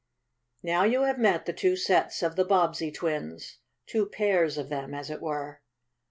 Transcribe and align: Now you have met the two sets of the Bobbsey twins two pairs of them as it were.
Now 0.63 0.83
you 0.83 1.03
have 1.03 1.19
met 1.19 1.45
the 1.45 1.53
two 1.53 1.75
sets 1.75 2.23
of 2.23 2.35
the 2.35 2.43
Bobbsey 2.43 2.91
twins 2.91 3.59
two 3.85 4.07
pairs 4.07 4.57
of 4.57 4.69
them 4.69 4.95
as 4.95 5.11
it 5.11 5.21
were. 5.21 5.61